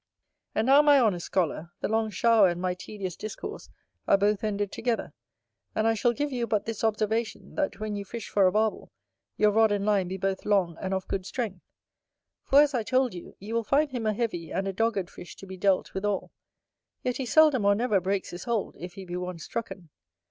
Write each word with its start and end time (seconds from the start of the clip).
And 0.55 0.65
now 0.65 0.81
my 0.81 0.99
honest 0.99 1.27
scholar, 1.27 1.73
the 1.81 1.87
long 1.87 2.09
shower 2.09 2.47
and 2.49 2.59
my 2.59 2.73
tedious 2.73 3.15
discourse 3.15 3.69
are 4.07 4.17
both 4.17 4.43
ended 4.43 4.71
together: 4.71 5.13
and 5.75 5.85
I 5.87 5.93
shall 5.93 6.11
give 6.11 6.31
you 6.31 6.47
but 6.47 6.65
this 6.65 6.83
observation, 6.83 7.53
that 7.53 7.79
when 7.79 7.95
you 7.95 8.03
fish 8.03 8.27
for 8.27 8.47
a 8.47 8.51
Barbel, 8.51 8.91
your 9.37 9.51
rod 9.51 9.71
and 9.71 9.85
line 9.85 10.07
be 10.07 10.17
both 10.17 10.43
long 10.43 10.75
and 10.81 10.91
of 10.95 11.07
good 11.07 11.27
strength; 11.27 11.61
for, 12.41 12.61
as 12.63 12.73
I 12.73 12.81
told 12.81 13.13
you, 13.13 13.35
you 13.37 13.53
will 13.53 13.63
find 13.63 13.91
him 13.91 14.07
a 14.07 14.13
heavy 14.15 14.49
and 14.51 14.67
a 14.67 14.73
dogged 14.73 15.07
fish 15.07 15.35
to 15.35 15.45
be 15.45 15.55
dealt 15.55 15.93
withal; 15.93 16.31
yet 17.03 17.17
he 17.17 17.25
seldom 17.27 17.63
or 17.63 17.75
never 17.75 18.01
breaks 18.01 18.31
his 18.31 18.45
hold, 18.45 18.75
if 18.79 18.93
he 18.95 19.05
be 19.05 19.17
once 19.17 19.43
strucken. 19.47 19.89